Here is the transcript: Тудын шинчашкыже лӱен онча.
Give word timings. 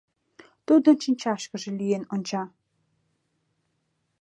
Тудын 0.67 0.97
шинчашкыже 1.03 1.69
лӱен 1.79 2.03
онча. 2.13 2.43